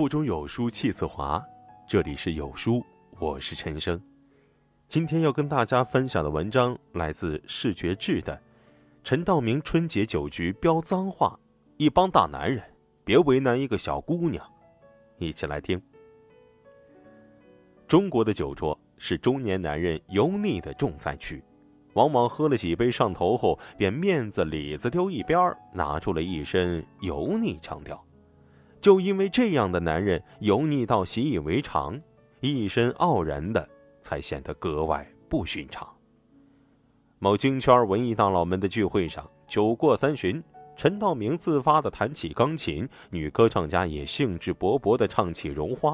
[0.00, 1.44] 腹中有书气自华，
[1.86, 2.82] 这里是有书，
[3.18, 4.00] 我是陈生。
[4.88, 8.40] 今天要跟大家分享的文章来自视觉志的
[9.04, 11.38] 陈道明春节酒局飙脏话，
[11.76, 12.64] 一帮大男人
[13.04, 14.42] 别为难一个小姑娘，
[15.18, 15.78] 一起来听。
[17.86, 21.44] 中国的酒桌是中年男人油腻的重灾区。
[21.92, 28.02] 往往喝了几杯上头后，便面子里子丢一边拿出了一身油腻腔调。
[28.80, 32.00] 就因为这样的男人油腻到习以为常，
[32.40, 33.68] 一身傲然的，
[34.00, 35.86] 才显得格外不寻常。
[37.18, 40.42] 某京圈文艺大佬们的聚会上，酒过三巡，
[40.74, 45.92] 陈道明自发的弹起钢琴，女歌唱家也兴致勃勃的唱起《绒花》。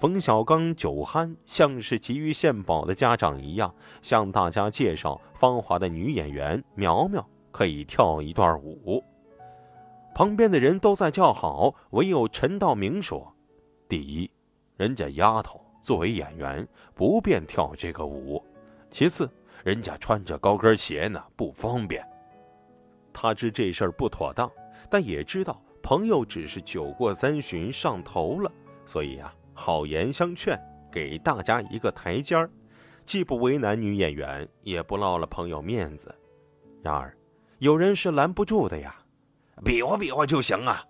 [0.00, 9.04] 冯小刚酒酣，像是急于献宝的家长一样，向大家介绍芳华的女演员苗苗可以跳一段舞。
[10.18, 13.32] 旁边的人都在叫好，唯有陈道明说
[13.88, 14.28] ：“第一，
[14.76, 18.42] 人家丫头作为演员不便跳这个舞；
[18.90, 19.30] 其次，
[19.62, 22.04] 人家穿着高跟鞋呢，不方便。”
[23.14, 24.50] 他知这事儿不妥当，
[24.90, 28.50] 但也知道朋友只是酒过三巡上头了，
[28.86, 29.32] 所以呀。
[29.54, 30.58] 好言相劝，
[30.90, 32.50] 给大家一个台阶儿，
[33.06, 36.12] 既不为难女演员，也不落了朋友面子。
[36.82, 37.16] 然而，
[37.60, 38.96] 有人是拦不住的呀，
[39.64, 40.84] 比划比划就行啊！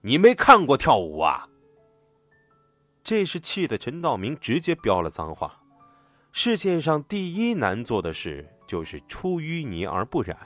[0.00, 1.48] 你没看过跳舞啊？
[3.02, 5.60] 这是气得陈道明直接飙了脏话。
[6.32, 10.36] 世界上第一难做的事，就是出淤泥而不染，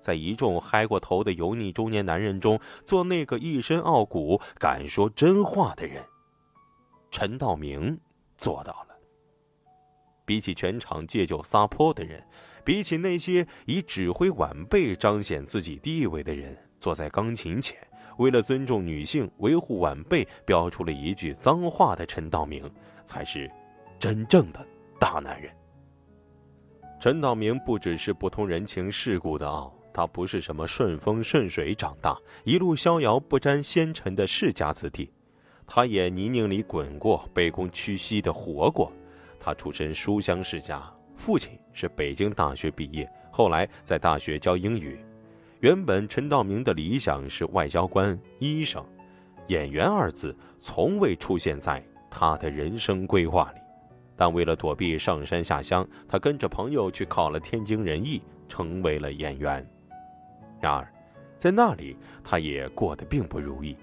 [0.00, 6.04] 在一众嗨过头的油腻中年男人中，做那个一身傲骨、敢说真话的人。
[7.10, 7.98] 陈道明
[8.36, 8.88] 做到了。
[10.24, 12.24] 比起全场借酒撒泼的人，
[12.64, 17.78] 比起那些以指挥晚辈彰显自己地位的人，坐在钢琴前，
[18.18, 22.68] 为了尊重女性、维护晚辈，飙出了一句脏话的陈道明，
[23.04, 23.48] 才是
[24.00, 24.66] 真正的
[24.98, 25.48] 大男人。
[27.00, 35.08] 陈道明不只是不通人情世故的傲，他不是什么顺风顺水长大、一路逍遥不沾纤尘的世家子弟。
[35.64, 38.92] 他也泥泞里滚过，卑躬屈膝的活过。
[39.38, 40.82] 他出身书香世家，
[41.16, 44.98] 父亲是北京大学毕业，后来在大学教英语。
[45.62, 48.84] 原本陈道明的理想是外交官、医生，
[49.46, 51.80] 演员二字从未出现在
[52.10, 53.60] 他的人生规划里。
[54.16, 59.64] 但为了躲避上山下乡，他跟着朋友去考了天津人艺，成为了演员。
[60.60, 60.92] 然而，
[61.38, 63.76] 在那里他也过得并不如意。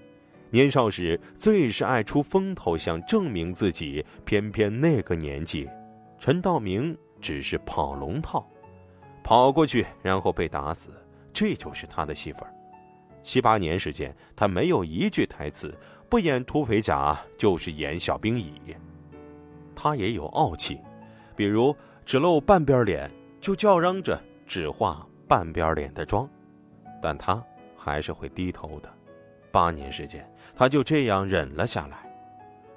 [0.50, 4.04] 年少时最是爱出风头，想证明自己。
[4.26, 5.66] 偏偏那个年纪，
[6.18, 8.46] 陈道明只是跑龙套，
[9.24, 10.90] 跑过去然后被打死，
[11.32, 12.42] 这就是他的戏份。
[13.22, 15.74] 七八年时间，他没有一句台词，
[16.08, 18.52] 不演土匪甲就是演小兵乙。
[19.74, 20.80] 他也有傲气，
[21.36, 21.74] 比如
[22.04, 26.28] 只露半边脸就叫嚷着只化半边脸的妆，
[27.02, 27.42] 但他
[27.76, 28.88] 还是会低头的。
[29.52, 32.08] 八年时间，他就这样忍了下来。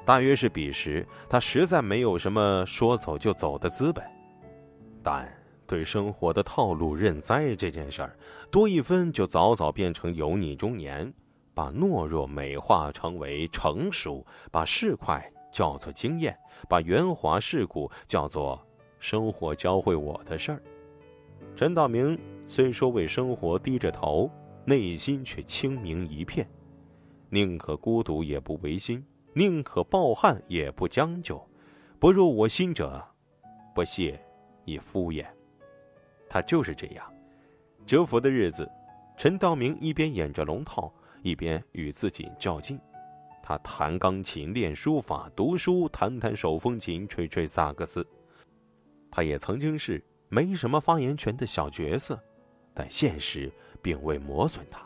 [0.06, 4.04] 大约是彼时，他实在没有什么说走就走的资本。
[5.02, 5.32] 但
[5.66, 8.18] 对生活的套路认栽这件事儿，
[8.52, 11.12] 多一分就早早变成油腻中年，
[11.54, 16.38] 把懦弱美化成为成熟，把市侩叫做经验，
[16.68, 18.60] 把圆滑世故叫做
[19.00, 20.62] 生活教会我的事儿。
[21.56, 24.30] 陈道明虽说为生活低着头，
[24.66, 26.48] 内心却清明一片。
[27.30, 29.04] 宁可孤独也不违心，
[29.34, 31.42] 宁可抱憾也不将就，
[32.00, 33.04] 不入我心者，
[33.74, 34.20] 不屑
[34.66, 35.26] 以敷衍。
[36.34, 37.14] 他就是这样，
[37.86, 38.68] 蛰伏的日子，
[39.16, 42.80] 陈道明一边演着龙套，一边与自己较劲。
[43.44, 48.04] 他弹钢琴、练书法、读书，弹弹手风琴，吹吹萨克斯。
[49.12, 52.20] 他也曾经是没什么发言权的小角色，
[52.74, 54.82] 但现实并未磨损他。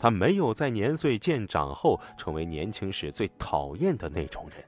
[0.00, 4.64] 他没有在年岁渐长后成为年轻时最讨厌的那种人，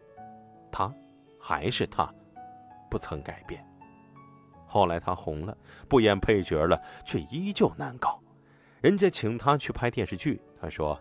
[0.70, 0.94] 他
[1.40, 2.08] 还是他，
[2.88, 3.66] 不曾改变。
[4.70, 5.56] 后来他红了，
[5.88, 8.20] 不演配角了，却依旧难搞。
[8.80, 10.98] 人家请他去拍电视剧，他说：“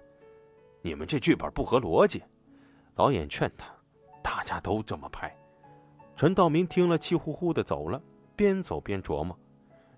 [0.81, 2.23] 你们这剧本不合逻辑。”
[2.95, 3.71] 导演劝他
[4.23, 5.33] ：“大家都这么拍。”
[6.17, 8.01] 陈道明听了，气呼呼的走了，
[8.35, 9.37] 边走边琢磨：“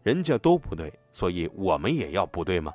[0.04, 2.74] 人家都不对，所以我们也要不对吗？”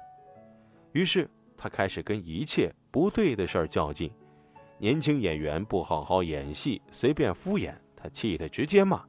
[0.92, 1.28] 于是。
[1.58, 4.12] 他开始跟一切不对的事儿较劲，
[4.76, 9.02] 年轻演员不好好演戏，随便敷衍，他气得直接骂。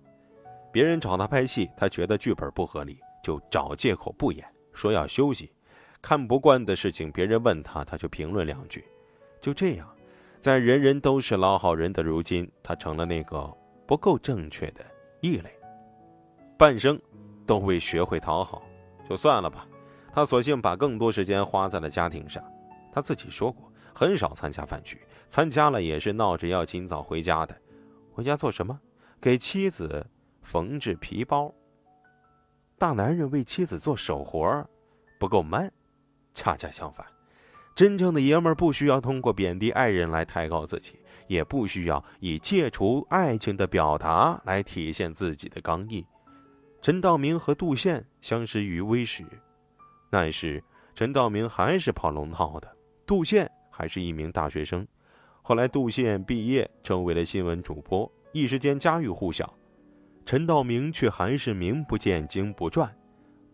[0.71, 5.51] 别人找他拍戏，他觉得剧本不合理，就找借口不演，说要休息。
[6.01, 8.85] 看不惯的事情，别人问他，他就评论两句。
[9.41, 9.87] 就这样，
[10.39, 13.51] 在人人都是老好人的如今，他成了那个
[13.85, 14.85] 不够正确的
[15.21, 15.51] 异类。
[16.57, 16.99] 半生
[17.45, 18.61] 都未学会讨好，
[19.09, 19.67] 就算了吧。
[20.13, 22.43] 他索性把更多时间花在了家庭上。
[22.91, 24.99] 他自己说过，很少参加饭局，
[25.29, 27.55] 参加了也是闹着要尽早回家的。
[28.11, 28.79] 回家做什么？
[29.21, 30.05] 给妻子
[30.47, 31.53] 缝制皮包。
[32.77, 34.65] 大男人为妻子做手活
[35.19, 35.69] 不够 man。
[36.33, 37.05] 恰恰相反。
[37.75, 40.93] 真正的爷们儿不需要通过贬低爱人来抬高自己，
[41.27, 46.05] 也不需要以戒除爱情的表达来体现自己的刚毅。
[46.81, 49.25] 陈道明和杜宪相识于微时，
[50.09, 50.63] 那时
[50.95, 52.71] 陈道明还是跑龙套的，
[53.05, 54.87] 杜宪还是一名大学生。
[55.41, 59.53] 后来杜宪毕业成为了新闻主播，一时间家喻户晓，
[60.27, 62.93] 陈道明却还是名不见经不传。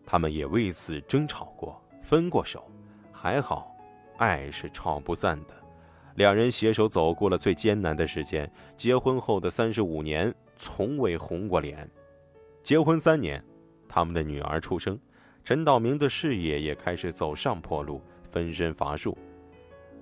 [0.04, 2.68] 他们也为此争吵过，分过手，
[3.12, 3.72] 还好。
[4.16, 5.54] 爱是吵不散的，
[6.16, 8.50] 两人携手走过了最艰难的时间。
[8.76, 11.88] 结婚后的三十五年，从未红过脸。
[12.64, 13.40] 结婚三年，
[13.88, 14.98] 他们的女儿出生，
[15.44, 19.16] 陈道明的事业也开始走上坡路，分身乏术。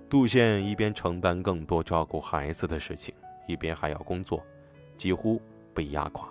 [0.08, 3.14] 杜宪一边承担更多照顾孩子的事情，
[3.46, 4.42] 一边还要工作，
[4.96, 5.38] 几乎
[5.74, 6.26] 被压垮。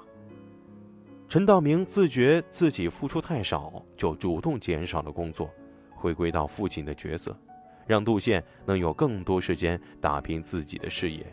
[1.32, 5.50] 陈道明自觉自己付出太少，就主动减少了工作，
[5.96, 7.34] 回归到父亲的角色。
[7.88, 11.26] 让杜宪能有更多时间打拼自己的事业。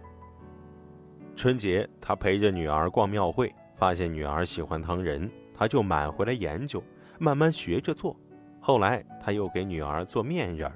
[1.35, 6.81] 春节，他陪着女儿逛庙会，发现女儿喜欢糖人，他就买回来研究，
[7.19, 8.17] 慢慢学着做。
[8.61, 10.71] 后来，他又给女儿做面人。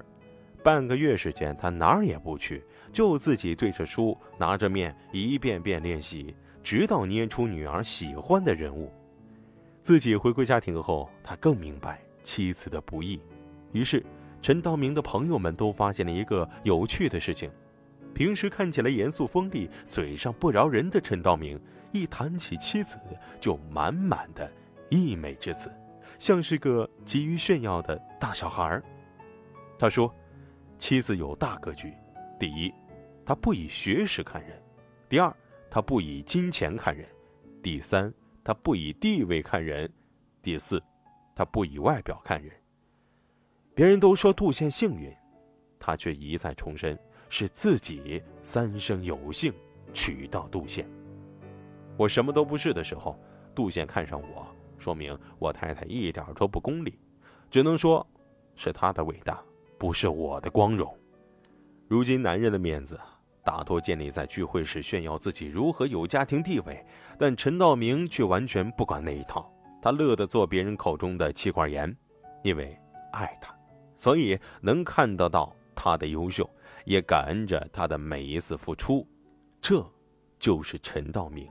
[0.61, 2.61] 半个月时间，他哪儿也不去，
[2.91, 8.91] 就自己对着书，拿着面一遍遍练习，直到捏出女儿喜欢的人物。
[9.83, 13.21] 自己回归家庭后，他更明白妻子的不易，
[13.71, 14.03] 于是。
[14.41, 17.49] 陈道明的朋友们都发现了一个有趣的事情：
[18.13, 21.57] 平时看起来严肃锋利、嘴上不饶人的陈道明，
[21.93, 22.97] 一谈起妻子
[23.39, 24.51] 就满满的
[24.89, 25.71] 溢美之词，
[26.19, 28.83] 像是个急于炫耀的大小孩儿。
[29.79, 30.13] 他说
[30.77, 31.93] ：“妻子有大格局，
[32.37, 32.73] 第一，
[33.25, 34.51] 他不以学识看人；
[35.07, 35.33] 第二，
[35.71, 37.05] 他不以金钱看人；
[37.61, 38.13] 第三，
[38.43, 39.87] 他不以地位看人；
[40.41, 40.81] 第四，
[41.33, 42.51] 他不以外表看人。”
[43.75, 45.11] 别人都说杜宪幸运，
[45.79, 46.97] 他却一再重申
[47.29, 49.51] 是自己三生有幸
[49.93, 50.87] 娶到杜宪。
[51.97, 53.17] 我什么都不是的时候，
[53.55, 54.45] 杜宪看上我，
[54.77, 56.99] 说明我太太一点都不功利，
[57.49, 58.05] 只能说，
[58.55, 59.43] 是他的伟大，
[59.77, 60.95] 不是我的光荣。
[61.87, 62.99] 如今男人的面子
[63.43, 66.83] 大多建立在聚会时炫耀自己如何有家庭地位，
[67.17, 69.51] 但陈道明却完全不管那一套，
[69.81, 71.93] 他乐得做别人口中的妻管严，
[72.41, 72.77] 因为
[73.11, 73.53] 爱他。
[73.95, 76.49] 所以能看得到他的优秀，
[76.85, 79.05] 也感恩着他的每一次付出，
[79.61, 79.85] 这，
[80.39, 81.47] 就是陈道明。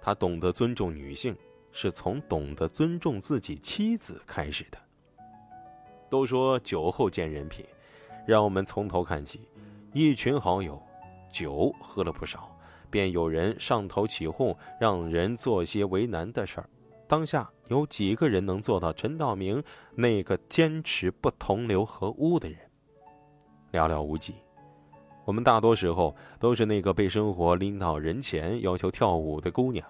[0.00, 1.36] 他懂得尊重女性，
[1.70, 4.78] 是从懂得尊重自己妻子开始的。
[6.10, 7.64] 都说酒后见人品，
[8.26, 9.48] 让我们从头看起。
[9.92, 10.82] 一群好友，
[11.32, 12.56] 酒喝了不少，
[12.90, 16.68] 便有人上头起哄，让人做些为难的事儿。
[17.08, 19.62] 当下有几个人能做到陈道明
[19.94, 22.58] 那个坚持不同流合污的人？
[23.72, 24.34] 寥寥无几。
[25.24, 29.86] 我们大多时候都是那个被生活拎到人前要求跳舞的姑娘，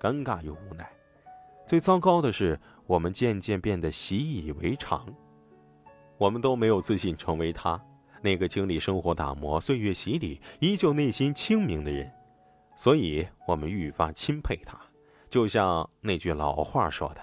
[0.00, 0.90] 尴尬又无奈。
[1.66, 5.06] 最糟糕的是，我们渐渐变得习以为常。
[6.18, 7.78] 我们都没有自信成为他
[8.26, 12.10] 那个经历生活打磨、岁月洗礼、依旧内心清明的人，
[12.76, 14.76] 所以我们愈发钦佩他。
[15.30, 17.20] 就像那句老话说的：“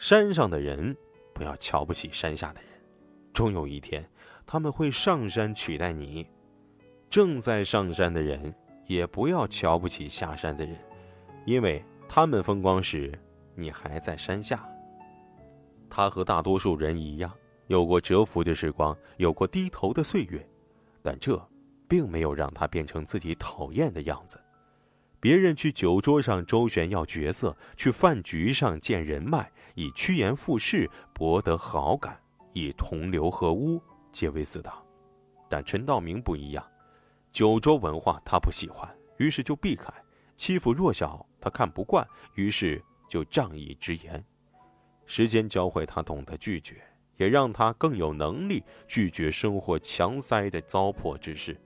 [0.00, 0.96] 山上的人
[1.34, 2.70] 不要瞧不起山下的人，
[3.34, 4.02] 终有一天
[4.46, 6.24] 他们会上山取代你；
[7.10, 8.54] 正在上山的人
[8.86, 10.74] 也不要瞧不起下山的人，
[11.44, 13.12] 因为他们风光时，
[13.54, 14.66] 你还在山下。”
[15.90, 17.30] 他和大多数人一样，
[17.68, 20.46] 有过蛰伏的时光，有过低头的岁月，
[21.02, 21.40] 但这
[21.88, 24.40] 并没有让他变成自己讨厌的样子。
[25.18, 32.16] 别人去酒桌上周旋要角色，去饭局上见人脉，以趋炎附势博得好感，
[32.52, 33.82] 以同流合污
[34.12, 34.72] 皆为自当。
[35.48, 36.64] 但陈道明不一样，
[37.32, 39.90] 酒桌文化他不喜欢，于是就避开；
[40.36, 44.24] 欺负弱小他看不惯，于是就仗义直言。
[45.06, 46.82] 时间教会他懂得拒绝，
[47.16, 51.56] 也让他更有能力拒绝生活强塞的糟粕之事。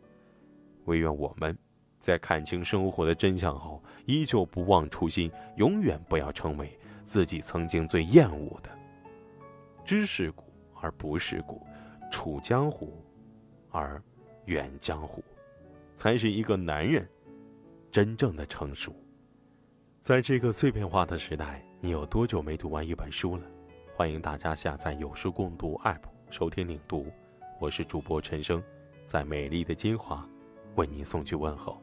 [0.85, 1.57] 唯愿我们。
[1.99, 8.71] 在看清生活的真相后，依旧不忘初心，永远不要成为自己曾经最厌恶的。
[9.85, 10.45] 知世故
[10.81, 11.61] 而不世故，
[12.11, 13.05] 处江湖
[13.69, 14.03] 而
[14.47, 15.23] 远江湖。
[15.95, 17.07] 才是一个男人
[17.91, 18.97] 真正的成熟。
[20.01, 23.43] 在这个碎片化的时代，你有多久没读完一本书了？
[24.01, 27.13] 欢迎大家下载有书共读 App 收听领读，
[27.59, 28.63] 我是主播陈生，
[29.05, 30.27] 在美丽的金华
[30.77, 31.79] 为您送去问候。